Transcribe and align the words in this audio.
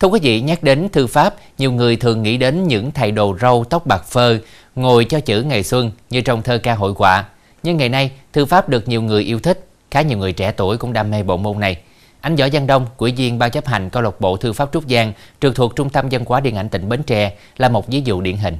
Thưa 0.00 0.08
quý 0.08 0.20
vị, 0.22 0.40
nhắc 0.40 0.62
đến 0.62 0.88
thư 0.88 1.06
pháp, 1.06 1.34
nhiều 1.58 1.72
người 1.72 1.96
thường 1.96 2.22
nghĩ 2.22 2.36
đến 2.36 2.68
những 2.68 2.90
thầy 2.90 3.10
đồ 3.10 3.36
râu 3.40 3.64
tóc 3.70 3.86
bạc 3.86 4.04
phơ, 4.04 4.38
ngồi 4.74 5.04
cho 5.04 5.20
chữ 5.20 5.42
ngày 5.42 5.62
xuân 5.62 5.90
như 6.10 6.20
trong 6.20 6.42
thơ 6.42 6.58
ca 6.58 6.74
hội 6.74 6.92
họa. 6.98 7.24
Nhưng 7.62 7.76
ngày 7.76 7.88
nay, 7.88 8.10
thư 8.32 8.46
pháp 8.46 8.68
được 8.68 8.88
nhiều 8.88 9.02
người 9.02 9.22
yêu 9.22 9.40
thích, 9.40 9.66
khá 9.90 10.02
nhiều 10.02 10.18
người 10.18 10.32
trẻ 10.32 10.52
tuổi 10.52 10.76
cũng 10.76 10.92
đam 10.92 11.10
mê 11.10 11.22
bộ 11.22 11.36
môn 11.36 11.60
này. 11.60 11.76
Anh 12.20 12.36
Võ 12.36 12.46
Văn 12.52 12.66
Đông, 12.66 12.86
quỹ 12.96 13.12
viên 13.12 13.38
ban 13.38 13.50
chấp 13.50 13.66
hành 13.66 13.90
câu 13.90 14.02
lạc 14.02 14.20
bộ 14.20 14.36
thư 14.36 14.52
pháp 14.52 14.68
Trúc 14.72 14.84
Giang, 14.88 15.12
trực 15.40 15.54
thuộc 15.54 15.76
Trung 15.76 15.90
tâm 15.90 16.08
Văn 16.10 16.22
hóa 16.26 16.40
Điện 16.40 16.56
ảnh 16.56 16.68
tỉnh 16.68 16.88
Bến 16.88 17.02
Tre 17.02 17.36
là 17.56 17.68
một 17.68 17.88
ví 17.88 18.02
dụ 18.04 18.20
điển 18.20 18.36
hình. 18.36 18.58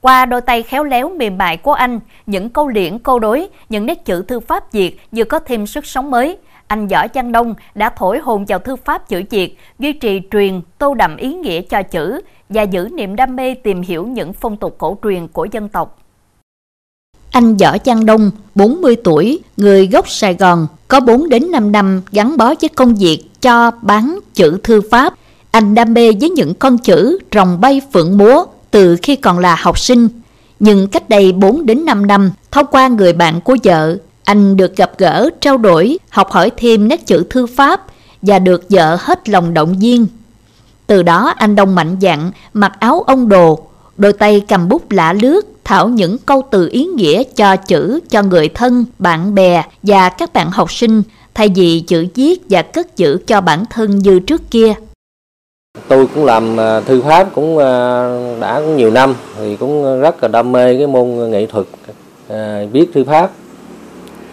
Qua 0.00 0.26
đôi 0.26 0.40
tay 0.40 0.62
khéo 0.62 0.84
léo 0.84 1.08
mềm 1.08 1.38
mại 1.38 1.56
của 1.56 1.72
anh, 1.72 2.00
những 2.26 2.50
câu 2.50 2.68
liễn, 2.68 2.98
câu 2.98 3.18
đối, 3.18 3.48
những 3.68 3.86
nét 3.86 4.04
chữ 4.04 4.24
thư 4.28 4.40
pháp 4.40 4.72
Việt 4.72 5.00
vừa 5.12 5.24
có 5.24 5.38
thêm 5.38 5.66
sức 5.66 5.86
sống 5.86 6.10
mới. 6.10 6.38
Anh 6.68 6.86
Võ 6.86 7.06
Văn 7.14 7.32
Đông 7.32 7.54
đã 7.74 7.90
thổi 7.96 8.18
hồn 8.18 8.44
vào 8.48 8.58
thư 8.58 8.76
pháp 8.76 9.08
chữ 9.08 9.22
Việt, 9.30 9.58
duy 9.78 9.92
trì 9.92 10.20
truyền, 10.30 10.60
tô 10.78 10.94
đậm 10.94 11.16
ý 11.16 11.34
nghĩa 11.34 11.60
cho 11.60 11.82
chữ 11.82 12.20
và 12.48 12.62
giữ 12.62 12.88
niềm 12.92 13.16
đam 13.16 13.36
mê 13.36 13.54
tìm 13.54 13.82
hiểu 13.82 14.06
những 14.06 14.32
phong 14.32 14.56
tục 14.56 14.74
cổ 14.78 14.98
truyền 15.02 15.28
của 15.28 15.46
dân 15.52 15.68
tộc. 15.68 15.98
Anh 17.30 17.56
Võ 17.56 17.76
Văn 17.84 18.06
Đông, 18.06 18.30
40 18.54 18.96
tuổi, 19.04 19.38
người 19.56 19.86
gốc 19.86 20.08
Sài 20.08 20.34
Gòn, 20.34 20.66
có 20.88 21.00
4 21.00 21.28
đến 21.28 21.50
5 21.52 21.72
năm 21.72 22.02
gắn 22.12 22.36
bó 22.36 22.54
với 22.60 22.68
công 22.68 22.94
việc 22.94 23.24
cho 23.40 23.70
bán 23.82 24.18
chữ 24.34 24.58
thư 24.62 24.80
pháp. 24.90 25.14
Anh 25.50 25.74
đam 25.74 25.94
mê 25.94 26.12
với 26.20 26.30
những 26.30 26.54
con 26.54 26.78
chữ 26.78 27.18
rồng 27.34 27.60
bay 27.60 27.80
phượng 27.92 28.18
múa 28.18 28.44
từ 28.70 28.96
khi 29.02 29.16
còn 29.16 29.38
là 29.38 29.56
học 29.60 29.78
sinh. 29.78 30.08
Nhưng 30.60 30.88
cách 30.88 31.08
đây 31.08 31.32
4 31.32 31.66
đến 31.66 31.84
5 31.84 32.06
năm, 32.06 32.30
thông 32.50 32.66
qua 32.66 32.88
người 32.88 33.12
bạn 33.12 33.40
của 33.40 33.56
vợ, 33.64 33.98
anh 34.28 34.56
được 34.56 34.76
gặp 34.76 34.90
gỡ, 34.98 35.30
trao 35.40 35.58
đổi, 35.58 35.98
học 36.08 36.30
hỏi 36.30 36.50
thêm 36.56 36.88
nét 36.88 37.06
chữ 37.06 37.24
thư 37.30 37.46
pháp 37.46 37.80
và 38.22 38.38
được 38.38 38.64
vợ 38.68 38.96
hết 39.00 39.28
lòng 39.28 39.54
động 39.54 39.74
viên. 39.80 40.06
Từ 40.86 41.02
đó 41.02 41.32
anh 41.36 41.56
Đông 41.56 41.74
mạnh 41.74 41.96
dạn 42.00 42.30
mặc 42.52 42.72
áo 42.80 43.04
ông 43.06 43.28
đồ, 43.28 43.58
đôi 43.96 44.12
tay 44.12 44.42
cầm 44.48 44.68
bút 44.68 44.90
lạ 44.90 45.12
lướt, 45.12 45.46
thảo 45.64 45.88
những 45.88 46.18
câu 46.18 46.42
từ 46.50 46.68
ý 46.72 46.84
nghĩa 46.84 47.22
cho 47.24 47.56
chữ 47.56 48.00
cho 48.10 48.22
người 48.22 48.48
thân, 48.48 48.84
bạn 48.98 49.34
bè 49.34 49.62
và 49.82 50.08
các 50.08 50.32
bạn 50.32 50.50
học 50.50 50.72
sinh, 50.72 51.02
thay 51.34 51.48
vì 51.54 51.80
chữ 51.80 52.06
viết 52.14 52.42
và 52.50 52.62
cất 52.62 52.96
chữ 52.96 53.18
cho 53.26 53.40
bản 53.40 53.64
thân 53.70 53.98
như 53.98 54.20
trước 54.20 54.50
kia. 54.50 54.74
Tôi 55.88 56.06
cũng 56.14 56.24
làm 56.24 56.60
à, 56.60 56.80
thư 56.80 57.02
pháp 57.02 57.28
cũng 57.34 57.58
à, 57.58 58.08
đã 58.40 58.60
cũng 58.60 58.76
nhiều 58.76 58.90
năm 58.90 59.14
thì 59.38 59.56
cũng 59.56 60.00
rất 60.00 60.22
là 60.22 60.28
đam 60.28 60.52
mê 60.52 60.76
cái 60.76 60.86
môn 60.86 61.30
nghệ 61.30 61.46
thuật 61.46 61.66
à, 62.28 62.62
viết 62.72 62.90
thư 62.94 63.04
pháp. 63.04 63.30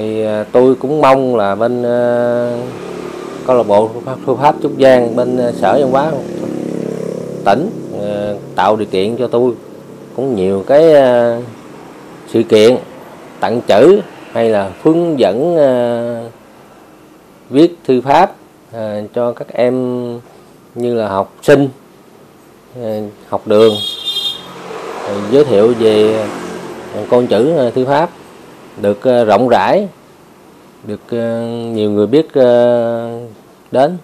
Thì 0.00 0.22
ờ, 0.22 0.44
tôi 0.52 0.74
cũng 0.74 1.00
mong 1.00 1.36
là 1.36 1.54
bên 1.54 1.82
ờ, 1.82 2.52
câu 3.46 3.56
lạc 3.56 3.62
bộ 3.62 3.90
thư 4.26 4.34
pháp 4.34 4.54
Trúc 4.62 4.72
Giang 4.80 5.16
bên 5.16 5.36
ờ, 5.36 5.52
sở 5.52 5.78
văn 5.80 5.90
hóa 5.90 6.12
tỉnh 7.44 7.70
tạo 8.54 8.76
điều 8.76 8.86
kiện 8.86 9.16
cho 9.16 9.26
tôi 9.26 9.52
cũng 10.16 10.36
nhiều 10.36 10.64
cái 10.66 10.84
sự 12.28 12.42
kiện 12.42 12.76
tặng 13.40 13.60
chữ 13.66 14.00
hay 14.32 14.48
là 14.48 14.70
hướng 14.82 15.18
dẫn 15.18 15.56
viết 17.50 17.76
thư 17.86 18.00
pháp 18.00 18.34
cho 19.14 19.32
các 19.32 19.48
em 19.52 19.74
như 20.74 20.94
là 20.94 21.08
học 21.08 21.32
sinh 21.42 21.68
học 23.28 23.42
đường. 23.46 23.74
Giới 25.30 25.44
thiệu 25.44 25.74
về 25.78 26.26
con 27.10 27.26
chữ 27.26 27.70
thư 27.74 27.84
pháp 27.84 28.10
được 28.80 29.02
ờ, 29.02 29.24
rộng 29.24 29.48
rãi 29.48 29.88
được 30.86 31.00
ờ, 31.08 31.46
nhiều 31.74 31.90
người 31.90 32.06
biết 32.06 32.32
ờ, 32.32 33.20
đến 33.70 33.96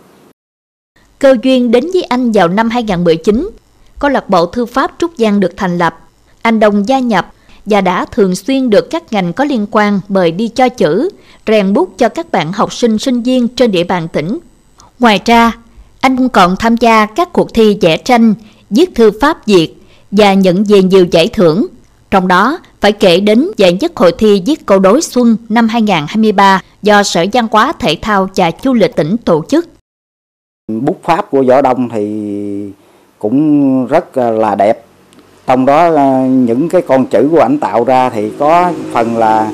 Cơ 1.18 1.36
duyên 1.42 1.70
đến 1.70 1.84
với 1.92 2.02
anh 2.02 2.32
vào 2.32 2.48
năm 2.48 2.70
2019, 2.70 3.50
câu 3.98 4.10
lạc 4.10 4.30
bộ 4.30 4.46
thư 4.46 4.66
pháp 4.66 4.92
Trúc 4.98 5.10
Giang 5.18 5.40
được 5.40 5.52
thành 5.56 5.78
lập. 5.78 5.98
Anh 6.42 6.60
Đồng 6.60 6.88
gia 6.88 6.98
nhập 6.98 7.32
và 7.66 7.80
đã 7.80 8.04
thường 8.04 8.34
xuyên 8.34 8.70
được 8.70 8.90
các 8.90 9.12
ngành 9.12 9.32
có 9.32 9.44
liên 9.44 9.66
quan 9.70 10.00
mời 10.08 10.30
đi 10.30 10.48
cho 10.48 10.68
chữ, 10.68 11.10
rèn 11.46 11.72
bút 11.72 11.98
cho 11.98 12.08
các 12.08 12.32
bạn 12.32 12.52
học 12.52 12.72
sinh 12.72 12.98
sinh 12.98 13.22
viên 13.22 13.48
trên 13.48 13.70
địa 13.70 13.84
bàn 13.84 14.08
tỉnh. 14.08 14.38
Ngoài 14.98 15.20
ra, 15.24 15.52
anh 16.00 16.28
còn 16.28 16.56
tham 16.56 16.76
gia 16.76 17.06
các 17.06 17.32
cuộc 17.32 17.54
thi 17.54 17.78
vẽ 17.80 17.96
tranh, 17.96 18.34
viết 18.70 18.94
thư 18.94 19.10
pháp 19.20 19.46
Việt 19.46 19.74
và 20.10 20.34
nhận 20.34 20.64
về 20.64 20.82
nhiều 20.82 21.06
giải 21.10 21.28
thưởng. 21.28 21.66
Trong 22.10 22.28
đó, 22.28 22.58
phải 22.80 22.92
kể 22.92 23.20
đến 23.20 23.50
giải 23.56 23.72
nhất 23.72 23.96
hội 23.96 24.12
thi 24.18 24.42
viết 24.46 24.66
câu 24.66 24.78
đối 24.78 25.02
xuân 25.02 25.36
năm 25.48 25.68
2023 25.68 26.62
do 26.82 27.02
Sở 27.02 27.24
Văn 27.32 27.46
hóa 27.50 27.72
Thể 27.78 27.98
thao 28.02 28.28
và 28.36 28.50
Du 28.62 28.74
lịch 28.74 28.96
tỉnh 28.96 29.16
tổ 29.16 29.44
chức. 29.48 29.68
Bút 30.72 31.00
pháp 31.02 31.30
của 31.30 31.44
Võ 31.48 31.62
Đông 31.62 31.88
thì 31.88 32.70
cũng 33.18 33.86
rất 33.86 34.16
là 34.16 34.54
đẹp. 34.54 34.84
Trong 35.46 35.66
đó 35.66 35.94
ờ, 35.94 36.26
những 36.26 36.68
cái 36.68 36.82
con 36.82 37.06
chữ 37.06 37.28
của 37.32 37.40
ảnh 37.40 37.58
tạo 37.58 37.84
ra 37.84 38.10
thì 38.10 38.30
có 38.38 38.72
phần 38.92 39.16
là 39.16 39.52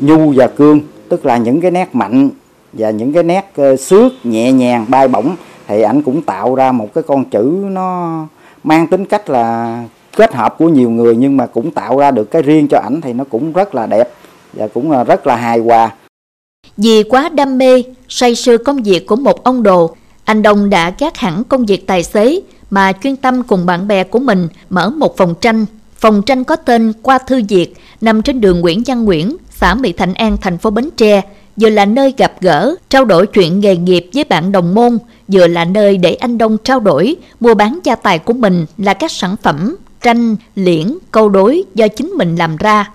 nhu 0.00 0.32
và 0.36 0.46
cương, 0.46 0.80
tức 1.08 1.26
là 1.26 1.36
những 1.36 1.60
cái 1.60 1.70
nét 1.70 1.88
mạnh 1.92 2.30
và 2.72 2.90
những 2.90 3.12
cái 3.12 3.22
nét 3.22 3.52
ờ, 3.56 3.76
xước 3.76 4.12
nhẹ 4.24 4.52
nhàng 4.52 4.86
bay 4.88 5.08
bổng 5.08 5.36
thì 5.66 5.82
ảnh 5.82 6.02
cũng 6.02 6.22
tạo 6.22 6.54
ra 6.54 6.72
một 6.72 6.94
cái 6.94 7.04
con 7.06 7.24
chữ 7.24 7.64
nó 7.70 8.18
mang 8.64 8.86
tính 8.86 9.04
cách 9.04 9.30
là 9.30 9.84
kết 10.20 10.34
hợp 10.34 10.54
của 10.58 10.68
nhiều 10.68 10.90
người 10.90 11.16
nhưng 11.16 11.36
mà 11.36 11.46
cũng 11.46 11.70
tạo 11.70 11.98
ra 11.98 12.10
được 12.10 12.30
cái 12.30 12.42
riêng 12.42 12.68
cho 12.68 12.78
ảnh 12.78 13.00
thì 13.00 13.12
nó 13.12 13.24
cũng 13.24 13.52
rất 13.52 13.74
là 13.74 13.86
đẹp 13.86 14.08
và 14.52 14.68
cũng 14.68 14.90
à, 14.90 15.04
rất 15.04 15.26
là 15.26 15.36
hài 15.36 15.58
hòa. 15.58 15.90
Vì 16.76 17.02
quá 17.02 17.28
đam 17.28 17.58
mê, 17.58 17.82
say 18.08 18.34
sưa 18.34 18.58
công 18.58 18.82
việc 18.82 19.06
của 19.06 19.16
một 19.16 19.44
ông 19.44 19.62
đồ, 19.62 19.94
anh 20.24 20.42
Đông 20.42 20.70
đã 20.70 20.92
gác 20.98 21.16
hẳn 21.16 21.44
công 21.44 21.66
việc 21.66 21.86
tài 21.86 22.02
xế 22.02 22.40
mà 22.70 22.92
chuyên 23.02 23.16
tâm 23.16 23.42
cùng 23.42 23.66
bạn 23.66 23.88
bè 23.88 24.04
của 24.04 24.18
mình 24.18 24.48
mở 24.70 24.90
một 24.90 25.16
phòng 25.16 25.34
tranh. 25.40 25.66
Phòng 25.96 26.22
tranh 26.22 26.44
có 26.44 26.56
tên 26.56 26.92
Qua 27.02 27.18
Thư 27.18 27.42
Việt 27.48 27.74
nằm 28.00 28.22
trên 28.22 28.40
đường 28.40 28.60
Nguyễn 28.60 28.82
Văn 28.86 29.04
Nguyễn, 29.04 29.36
xã 29.50 29.74
Mỹ 29.74 29.92
Thạnh 29.92 30.14
An, 30.14 30.36
thành 30.40 30.58
phố 30.58 30.70
Bến 30.70 30.88
Tre, 30.96 31.22
vừa 31.56 31.70
là 31.70 31.84
nơi 31.84 32.14
gặp 32.16 32.32
gỡ, 32.40 32.74
trao 32.88 33.04
đổi 33.04 33.26
chuyện 33.26 33.60
nghề 33.60 33.76
nghiệp 33.76 34.10
với 34.14 34.24
bạn 34.24 34.52
đồng 34.52 34.74
môn, 34.74 34.98
vừa 35.28 35.46
là 35.46 35.64
nơi 35.64 35.96
để 35.96 36.14
anh 36.14 36.38
Đông 36.38 36.56
trao 36.64 36.80
đổi, 36.80 37.16
mua 37.40 37.54
bán 37.54 37.78
gia 37.84 37.96
tài 37.96 38.18
của 38.18 38.32
mình 38.32 38.66
là 38.78 38.94
các 38.94 39.12
sản 39.12 39.36
phẩm 39.42 39.76
tranh, 40.02 40.36
liễn, 40.54 40.98
câu 41.10 41.28
đối 41.28 41.64
do 41.74 41.88
chính 41.88 42.08
mình 42.08 42.36
làm 42.36 42.56
ra. 42.56 42.90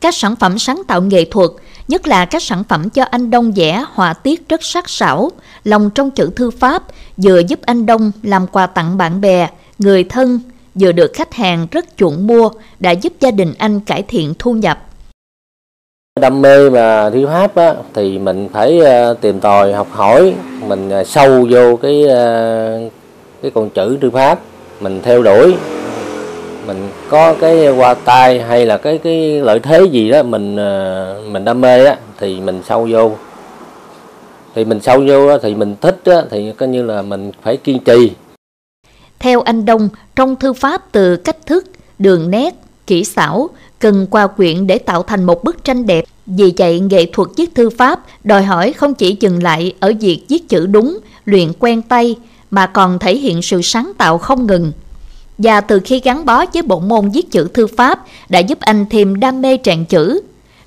Các 0.00 0.14
sản 0.14 0.36
phẩm 0.36 0.58
sáng 0.58 0.82
tạo 0.86 1.02
nghệ 1.02 1.24
thuật, 1.24 1.50
nhất 1.88 2.08
là 2.08 2.24
các 2.24 2.42
sản 2.42 2.64
phẩm 2.68 2.90
cho 2.90 3.04
anh 3.10 3.30
Đông 3.30 3.52
vẽ 3.52 3.84
họa 3.92 4.12
tiết 4.12 4.48
rất 4.48 4.64
sắc 4.64 4.88
sảo, 4.88 5.30
lòng 5.64 5.90
trong 5.90 6.10
chữ 6.10 6.30
thư 6.36 6.50
pháp, 6.50 6.82
vừa 7.16 7.38
giúp 7.48 7.60
anh 7.62 7.86
Đông 7.86 8.12
làm 8.22 8.46
quà 8.46 8.66
tặng 8.66 8.96
bạn 8.96 9.20
bè, 9.20 9.48
người 9.78 10.04
thân, 10.04 10.40
vừa 10.74 10.92
được 10.92 11.10
khách 11.14 11.34
hàng 11.34 11.66
rất 11.70 11.86
chuộng 11.96 12.26
mua, 12.26 12.50
đã 12.80 12.90
giúp 12.90 13.12
gia 13.20 13.30
đình 13.30 13.54
anh 13.58 13.80
cải 13.80 14.02
thiện 14.02 14.34
thu 14.38 14.52
nhập 14.52 14.78
đam 16.20 16.42
mê 16.42 16.70
mà 16.70 17.10
thư 17.10 17.26
pháp 17.26 17.54
á, 17.54 17.74
thì 17.94 18.18
mình 18.18 18.48
phải 18.52 18.78
ờ, 18.78 19.14
tìm 19.20 19.40
tòi 19.40 19.72
học 19.72 19.86
hỏi 19.90 20.34
mình 20.68 20.90
ờ, 20.90 21.04
sâu 21.04 21.46
vô 21.50 21.76
cái 21.76 22.04
ờ, 22.04 22.78
cái 23.42 23.50
con 23.54 23.70
chữ 23.70 23.98
thư 24.00 24.10
pháp 24.10 24.40
mình 24.80 25.00
theo 25.02 25.22
đuổi 25.22 25.54
mình 26.66 26.88
có 27.08 27.34
cái 27.40 27.68
qua 27.68 27.94
tay 27.94 28.40
hay 28.40 28.66
là 28.66 28.78
cái 28.78 28.98
cái 28.98 29.40
lợi 29.40 29.60
thế 29.60 29.84
gì 29.90 30.10
đó 30.10 30.22
mình 30.22 30.56
ờ, 30.56 31.22
mình 31.30 31.44
đam 31.44 31.60
mê 31.60 31.84
á 31.84 31.96
thì 32.18 32.40
mình 32.40 32.62
sâu 32.68 32.88
vô 32.90 33.12
thì 34.54 34.64
mình 34.64 34.80
sâu 34.80 35.04
vô 35.08 35.28
đó, 35.28 35.38
thì 35.42 35.54
mình 35.54 35.76
thích 35.80 36.00
á, 36.04 36.22
thì 36.30 36.52
coi 36.52 36.68
như 36.68 36.82
là 36.82 37.02
mình 37.02 37.30
phải 37.42 37.56
kiên 37.56 37.78
trì 37.78 38.10
theo 39.18 39.40
anh 39.40 39.64
Đông 39.64 39.88
trong 40.16 40.36
thư 40.36 40.52
pháp 40.52 40.92
từ 40.92 41.16
cách 41.16 41.46
thức 41.46 41.64
đường 41.98 42.30
nét 42.30 42.54
kỹ 42.86 43.04
xảo 43.04 43.50
cần 43.78 44.06
qua 44.10 44.26
quyện 44.26 44.66
để 44.66 44.78
tạo 44.78 45.02
thành 45.02 45.24
một 45.24 45.44
bức 45.44 45.64
tranh 45.64 45.86
đẹp. 45.86 46.04
Vì 46.26 46.52
vậy, 46.58 46.80
nghệ 46.80 47.06
thuật 47.12 47.28
viết 47.36 47.54
thư 47.54 47.70
pháp 47.70 48.00
đòi 48.24 48.42
hỏi 48.42 48.72
không 48.72 48.94
chỉ 48.94 49.16
dừng 49.20 49.42
lại 49.42 49.74
ở 49.80 49.92
việc 50.00 50.22
viết 50.28 50.48
chữ 50.48 50.66
đúng, 50.66 50.98
luyện 51.24 51.52
quen 51.58 51.82
tay, 51.82 52.16
mà 52.50 52.66
còn 52.66 52.98
thể 52.98 53.16
hiện 53.16 53.42
sự 53.42 53.62
sáng 53.62 53.92
tạo 53.98 54.18
không 54.18 54.46
ngừng. 54.46 54.72
Và 55.38 55.60
từ 55.60 55.80
khi 55.84 56.00
gắn 56.00 56.24
bó 56.24 56.44
với 56.54 56.62
bộ 56.62 56.80
môn 56.80 57.10
viết 57.10 57.30
chữ 57.30 57.48
thư 57.54 57.66
pháp 57.66 58.04
đã 58.28 58.38
giúp 58.38 58.60
anh 58.60 58.86
thêm 58.90 59.20
đam 59.20 59.42
mê 59.42 59.56
tràn 59.56 59.84
chữ. 59.84 60.20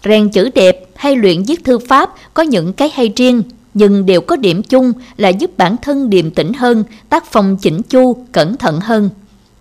Rèn 0.04 0.30
chữ 0.30 0.50
đẹp 0.56 0.86
hay 0.96 1.16
luyện 1.16 1.44
viết 1.44 1.64
thư 1.64 1.80
pháp 1.80 2.14
có 2.34 2.44
những 2.44 2.74
cái 2.74 2.92
hay 2.94 3.14
riêng, 3.16 3.44
nhưng 3.74 4.06
đều 4.06 4.22
có 4.22 4.36
điểm 4.36 4.64
chung 4.64 4.94
là 5.18 5.30
giúp 5.30 5.52
bản 5.58 5.76
thân 5.82 6.10
điềm 6.10 6.32
tĩnh 6.32 6.54
hơn, 6.54 6.84
tác 7.10 7.26
phong 7.32 7.58
chỉnh 7.58 7.82
chu, 7.82 8.26
cẩn 8.32 8.58
thận 8.58 8.80
hơn. 8.80 9.10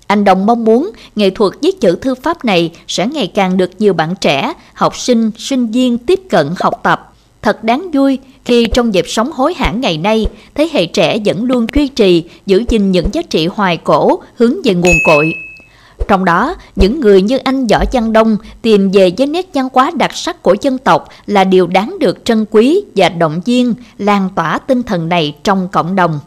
Anh 0.06 0.24
Đồng 0.24 0.46
mong 0.46 0.64
muốn 0.64 0.90
nghệ 1.16 1.30
thuật 1.30 1.52
viết 1.60 1.80
chữ 1.80 1.96
thư 1.96 2.14
pháp 2.14 2.44
này 2.44 2.70
sẽ 2.88 3.06
ngày 3.06 3.26
càng 3.26 3.56
được 3.56 3.70
nhiều 3.78 3.92
bạn 3.92 4.14
trẻ, 4.20 4.52
học 4.74 4.96
sinh, 4.96 5.30
sinh 5.38 5.66
viên 5.66 5.98
tiếp 5.98 6.20
cận 6.30 6.54
học 6.60 6.80
tập. 6.82 7.13
Thật 7.44 7.64
đáng 7.64 7.90
vui 7.92 8.18
khi 8.44 8.66
trong 8.66 8.94
dịp 8.94 9.04
sống 9.08 9.32
hối 9.32 9.54
hả 9.54 9.70
ngày 9.70 9.98
nay, 9.98 10.26
thế 10.54 10.68
hệ 10.72 10.86
trẻ 10.86 11.18
vẫn 11.24 11.44
luôn 11.44 11.66
duy 11.74 11.88
trì, 11.88 12.24
giữ 12.46 12.64
gìn 12.68 12.92
những 12.92 13.06
giá 13.12 13.22
trị 13.22 13.46
hoài 13.46 13.76
cổ 13.76 14.22
hướng 14.36 14.54
về 14.64 14.74
nguồn 14.74 14.94
cội. 15.06 15.32
Trong 16.08 16.24
đó, 16.24 16.54
những 16.76 17.00
người 17.00 17.22
như 17.22 17.36
anh 17.36 17.66
Võ 17.66 17.84
Văn 17.92 18.12
Đông 18.12 18.36
tìm 18.62 18.90
về 18.90 19.12
với 19.18 19.26
nét 19.26 19.46
văn 19.54 19.68
hóa 19.72 19.90
đặc 19.96 20.16
sắc 20.16 20.42
của 20.42 20.56
dân 20.60 20.78
tộc 20.78 21.08
là 21.26 21.44
điều 21.44 21.66
đáng 21.66 21.96
được 22.00 22.24
trân 22.24 22.44
quý 22.50 22.80
và 22.96 23.08
động 23.08 23.40
viên, 23.44 23.74
lan 23.98 24.28
tỏa 24.36 24.58
tinh 24.58 24.82
thần 24.82 25.08
này 25.08 25.34
trong 25.44 25.68
cộng 25.72 25.96
đồng. 25.96 26.20